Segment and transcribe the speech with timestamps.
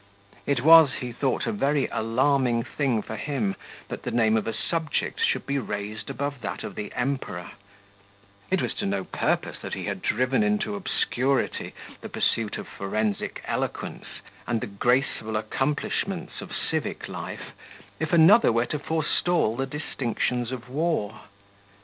[0.47, 3.55] It was, he thought, a very alarming thing for him
[3.87, 7.51] that the name of a subject should be raised above that of the Emperor;
[8.49, 13.43] it was to no purpose that he had driven into obscurity the pursuit of forensic
[13.45, 14.05] eloquence
[14.47, 17.51] and the graceful accomplishments of civic life,
[17.99, 21.19] if another were to forestall the distinctions of war.